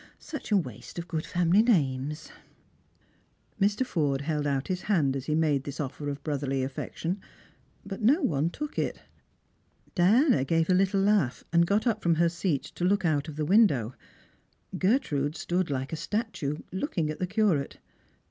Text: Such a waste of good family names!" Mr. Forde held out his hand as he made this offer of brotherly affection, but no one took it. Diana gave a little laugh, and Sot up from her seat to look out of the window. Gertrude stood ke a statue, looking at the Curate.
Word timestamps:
Such 0.17 0.51
a 0.51 0.57
waste 0.57 0.97
of 0.97 1.07
good 1.07 1.27
family 1.27 1.61
names!" 1.61 2.31
Mr. 3.61 3.85
Forde 3.85 4.21
held 4.23 4.47
out 4.47 4.67
his 4.67 4.81
hand 4.81 5.15
as 5.15 5.25
he 5.27 5.35
made 5.35 5.63
this 5.63 5.79
offer 5.79 6.09
of 6.09 6.23
brotherly 6.23 6.63
affection, 6.63 7.21
but 7.85 8.01
no 8.01 8.19
one 8.23 8.49
took 8.49 8.79
it. 8.79 9.01
Diana 9.93 10.43
gave 10.43 10.71
a 10.71 10.73
little 10.73 11.01
laugh, 11.01 11.43
and 11.53 11.69
Sot 11.69 11.85
up 11.85 12.01
from 12.01 12.15
her 12.15 12.29
seat 12.29 12.63
to 12.63 12.83
look 12.83 13.05
out 13.05 13.27
of 13.27 13.35
the 13.35 13.45
window. 13.45 13.93
Gertrude 14.75 15.35
stood 15.35 15.67
ke 15.67 15.93
a 15.93 15.95
statue, 15.95 16.57
looking 16.71 17.11
at 17.11 17.19
the 17.19 17.27
Curate. 17.27 17.77